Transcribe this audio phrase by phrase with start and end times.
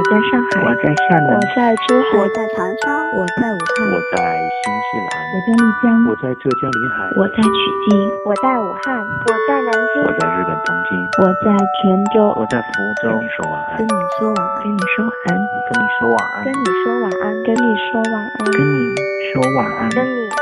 [0.00, 4.16] 我在上海，我在厦门，我在珠海，我在长沙，我在武汉，我在
[4.64, 11.52] 新西兰，我在丽江，我在浙江临海，我在曲靖，我在武汉，我在南京，我在日本东京，我在
[11.84, 12.72] 泉州，我在福
[13.04, 13.12] 州。
[13.12, 18.96] 跟你说晚安，跟你说晚安，跟你说晚安，跟你说晚安，跟你说晚安，跟你说晚安，跟你
[19.28, 20.39] 说晚安，跟你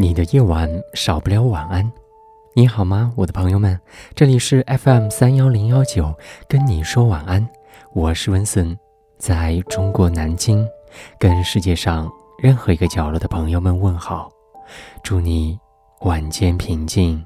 [0.00, 1.92] 你的夜晚少不了晚安。
[2.54, 3.76] 你好吗，我的朋友们？
[4.14, 6.14] 这里是 FM 三幺零幺九，
[6.48, 7.44] 跟你说晚安。
[7.94, 8.78] 我是温森，
[9.18, 10.64] 在中国南京，
[11.18, 12.08] 跟世界上
[12.40, 14.30] 任何一个角落的朋友们问好，
[15.02, 15.58] 祝你
[16.02, 17.20] 晚间平静。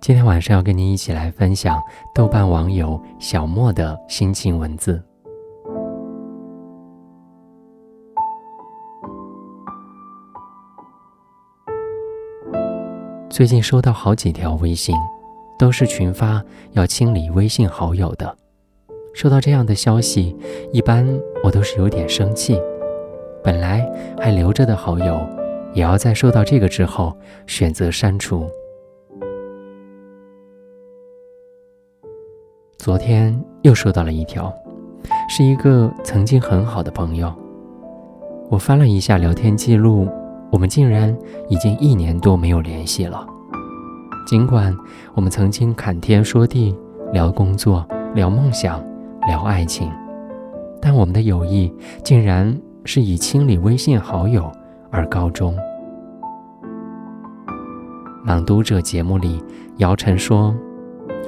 [0.00, 1.78] 今天晚上要跟您一起来分享
[2.14, 5.04] 豆瓣网友小莫的心情文字。
[13.38, 14.96] 最近收到好几条微信，
[15.56, 18.36] 都是群发要清理微信好友的。
[19.14, 20.36] 收到这样的消息，
[20.72, 21.06] 一般
[21.44, 22.60] 我都是有点生气。
[23.44, 25.24] 本来还留着的好友，
[25.72, 27.16] 也要在收到这个之后
[27.46, 28.44] 选择删除。
[32.76, 34.52] 昨天又收到了一条，
[35.28, 37.32] 是一个曾经很好的朋友。
[38.50, 40.08] 我翻了一下聊天记录，
[40.50, 41.16] 我们竟然
[41.48, 43.26] 已经一年多没有联系了。
[44.26, 44.76] 尽管
[45.14, 46.76] 我们曾经侃天说地，
[47.12, 48.82] 聊工作，聊梦想，
[49.26, 49.90] 聊爱情，
[50.80, 54.50] 但我们的友谊竟然是以清理微信好友
[54.90, 55.56] 而告终。
[58.26, 59.42] 朗读者节目里，
[59.78, 60.54] 姚晨说：“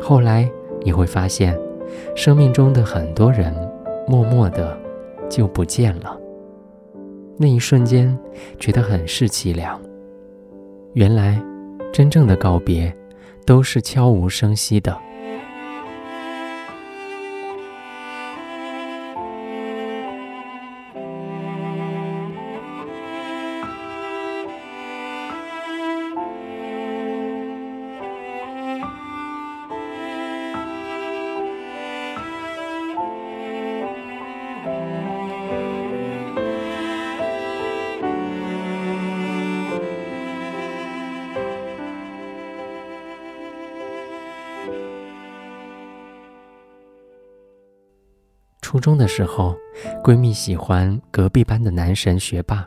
[0.00, 0.50] 后来。”
[0.82, 1.54] 你会发现，
[2.16, 3.54] 生命中的很多人，
[4.08, 4.74] 默默的
[5.28, 6.18] 就不见了。
[7.42, 8.14] 那一瞬间，
[8.58, 9.80] 觉得很是凄凉。
[10.92, 11.42] 原来，
[11.90, 12.94] 真正的告别，
[13.46, 14.94] 都是悄无声息的。
[48.90, 49.54] 中的时候，
[50.02, 52.66] 闺蜜喜欢隔壁班的男神学霸，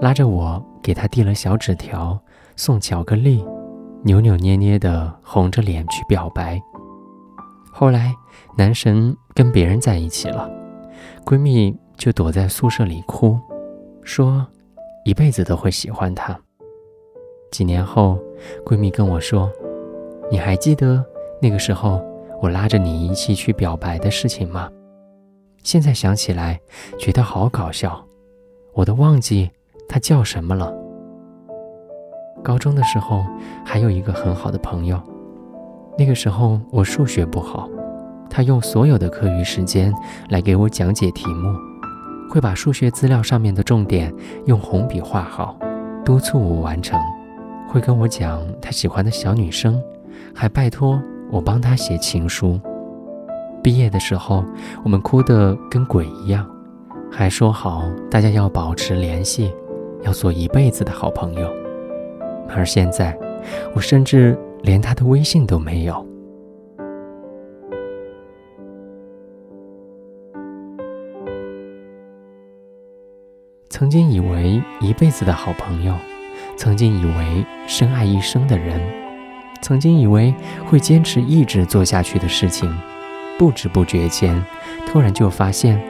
[0.00, 2.18] 拉着我给他递了小纸条，
[2.56, 3.44] 送巧克力，
[4.02, 6.60] 扭扭捏捏的红着脸去表白。
[7.70, 8.12] 后来，
[8.58, 10.50] 男神跟别人在一起了，
[11.24, 13.38] 闺蜜就躲在宿舍里哭，
[14.02, 14.44] 说
[15.04, 16.36] 一辈子都会喜欢他。
[17.52, 18.18] 几年后，
[18.66, 19.48] 闺蜜跟我说
[20.28, 21.04] ：“你还记得
[21.40, 22.04] 那个时候
[22.42, 24.68] 我拉着你一起去表白的事情吗？”
[25.62, 26.60] 现在想起来，
[26.98, 28.04] 觉得好搞笑，
[28.72, 29.50] 我都忘记
[29.88, 30.72] 他叫什么了。
[32.42, 33.24] 高中的时候，
[33.64, 35.00] 还有一个很好的朋友，
[35.98, 37.68] 那个时候我数学不好，
[38.30, 39.92] 他用所有的课余时间
[40.30, 41.54] 来给我讲解题目，
[42.30, 44.12] 会把数学资料上面的重点
[44.46, 45.54] 用红笔画好，
[46.04, 46.98] 督促我完成，
[47.68, 49.80] 会跟我讲他喜欢的小女生，
[50.34, 50.98] 还拜托
[51.30, 52.58] 我帮他写情书。
[53.62, 54.44] 毕业的时候，
[54.82, 56.48] 我们哭得跟鬼一样，
[57.10, 59.52] 还说好大家要保持联系，
[60.02, 61.48] 要做一辈子的好朋友。
[62.48, 63.16] 而现在，
[63.74, 66.06] 我甚至连他的微信都没有。
[73.68, 75.94] 曾经以为一辈子的好朋友，
[76.56, 78.80] 曾经以为深爱一生的人，
[79.62, 80.34] 曾经以为
[80.66, 82.74] 会坚持一直做下去的事情。
[83.40, 84.44] 不知不觉间，
[84.86, 85.82] 突然就发现，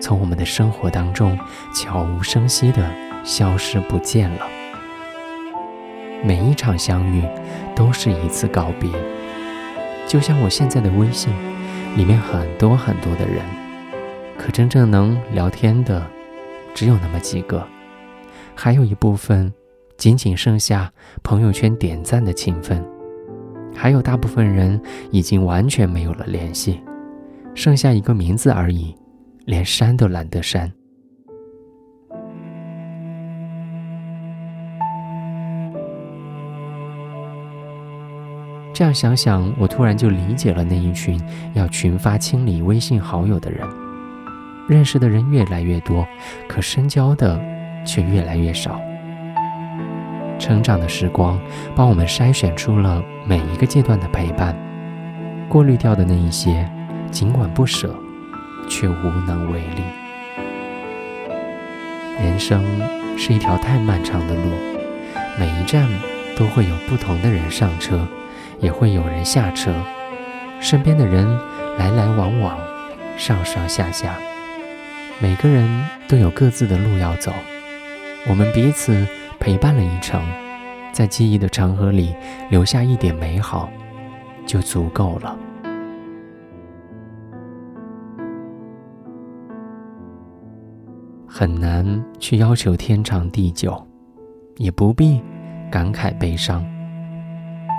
[0.00, 1.38] 从我们的生活当中
[1.72, 2.90] 悄无声息地
[3.22, 4.44] 消失不见了。
[6.24, 7.22] 每一场相遇，
[7.76, 8.90] 都是一次告别。
[10.08, 11.32] 就像我现在的微信，
[11.96, 13.44] 里面很多很多的人，
[14.36, 16.04] 可真正能聊天的，
[16.74, 17.64] 只有那么几个，
[18.56, 19.54] 还有一部分，
[19.96, 22.84] 仅仅剩下朋友圈点赞的情分。
[23.72, 24.82] 还有大部分人
[25.12, 26.80] 已经完全没有了联系，
[27.58, 28.94] 剩下一个名字而已，
[29.44, 30.72] 连删都懒得删。
[38.72, 41.20] 这样想想，我突然就理解了那一群
[41.54, 43.66] 要群发清理微信好友的人。
[44.68, 46.06] 认识的人越来越多，
[46.46, 47.40] 可深交的
[47.84, 48.80] 却越来越少。
[50.38, 51.36] 成长的时光
[51.74, 54.56] 帮我们筛选出了每一个阶段的陪伴，
[55.48, 56.70] 过滤掉的那一些，
[57.10, 57.94] 尽管不舍，
[58.68, 59.82] 却无能为力。
[62.20, 62.62] 人生
[63.16, 64.50] 是一条太漫长的路，
[65.38, 65.88] 每一站
[66.36, 68.06] 都会有不同的人上车，
[68.60, 69.72] 也会有人下车。
[70.60, 71.26] 身边的人
[71.78, 72.58] 来来往往，
[73.16, 74.16] 上上下下，
[75.20, 77.32] 每个人都有各自的路要走。
[78.28, 79.06] 我们彼此
[79.38, 80.20] 陪伴了一程，
[80.92, 82.14] 在记忆的长河里
[82.50, 83.70] 留下一点美好，
[84.44, 85.36] 就足够了。
[91.38, 93.80] 很难去要求天长地久，
[94.56, 95.22] 也不必
[95.70, 96.66] 感慨悲伤。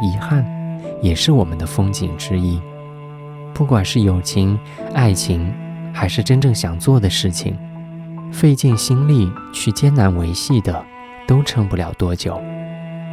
[0.01, 0.45] 遗憾
[1.01, 2.57] 也是我们的风景之一。
[3.53, 4.57] 不管是友情、
[4.93, 5.53] 爱情，
[5.93, 7.53] 还是真正想做的事情，
[8.31, 10.81] 费尽心力去艰难维系的，
[11.27, 12.41] 都撑不了多久。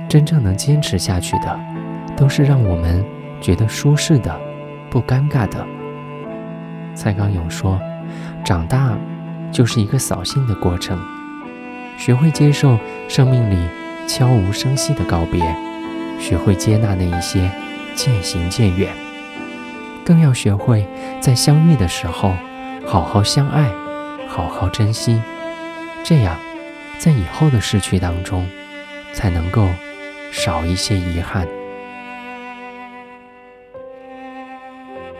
[0.08, 1.58] 真正能坚持下去的，
[2.16, 3.04] 都是让我们
[3.40, 4.32] 觉得舒适的、
[4.92, 5.66] 不尴尬的。
[6.94, 7.80] 蔡康永说
[8.46, 8.96] ：“长大。”
[9.56, 11.00] 就是一个扫兴的过程，
[11.96, 13.56] 学会接受生命里
[14.06, 15.40] 悄无声息的告别，
[16.20, 17.50] 学会接纳那一些
[17.94, 18.92] 渐行渐远，
[20.04, 20.86] 更要学会
[21.22, 22.34] 在相遇的时候
[22.86, 23.70] 好好相爱，
[24.28, 25.22] 好好珍惜，
[26.04, 26.36] 这样
[26.98, 28.46] 在以后的逝去当中
[29.14, 29.66] 才能够
[30.30, 31.48] 少一些遗憾。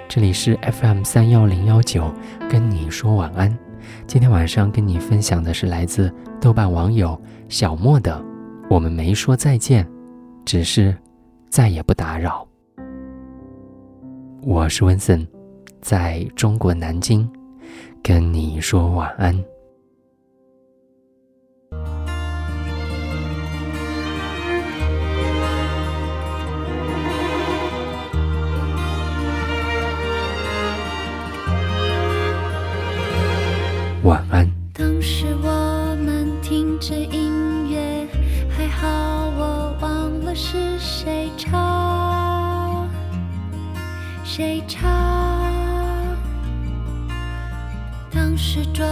[0.07, 2.15] 这里是 FM 三幺零幺九，
[2.51, 3.66] 跟你说晚安。
[4.07, 8.13] 今天晚上跟你分享的是来自豆瓣网友小莫的
[8.69, 9.87] 《我们没说再见，
[10.45, 10.97] 只是
[11.49, 12.47] 再也不打扰》。
[14.43, 15.27] 我是温森，
[15.81, 17.29] 在中国南京，
[18.03, 19.35] 跟你说晚安。
[34.07, 34.49] 晚安。
[34.73, 38.07] 当时我们听着音乐，
[38.49, 38.87] 还好
[39.37, 42.89] 我忘了是谁唱，
[44.23, 44.89] 谁唱。
[48.13, 48.87] 当时桌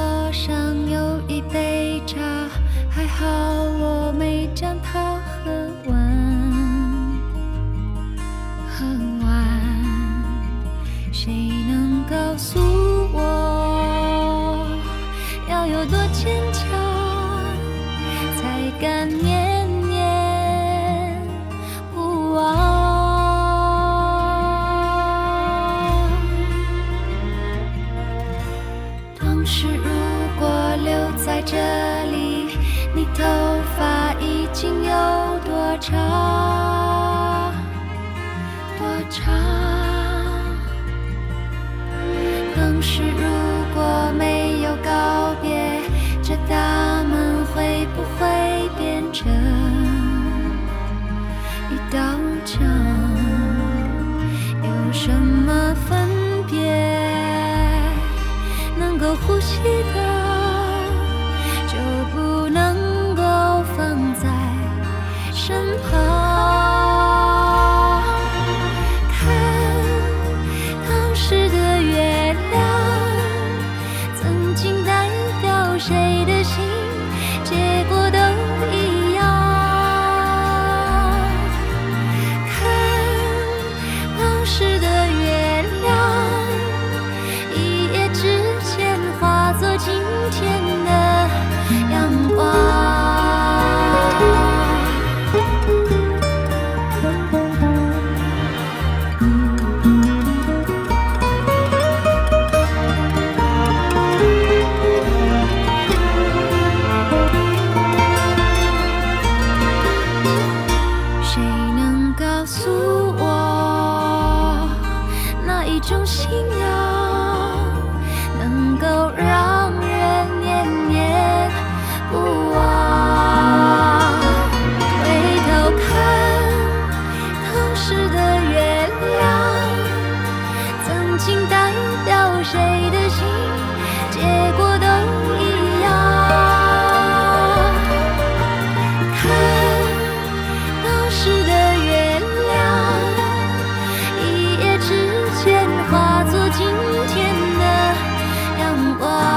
[148.98, 149.33] somewhere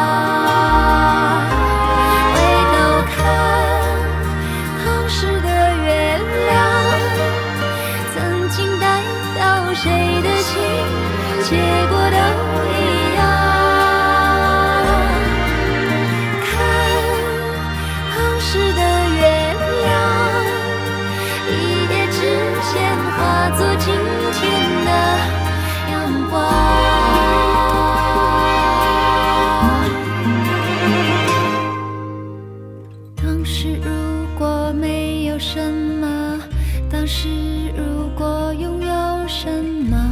[37.75, 40.06] 如果拥有什么